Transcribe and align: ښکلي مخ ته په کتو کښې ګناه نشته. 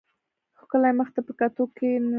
ښکلي 0.59 0.91
مخ 0.99 1.09
ته 1.15 1.19
په 1.27 1.31
کتو 1.39 1.63
کښې 1.75 1.89
ګناه 1.93 1.99
نشته. 2.01 2.09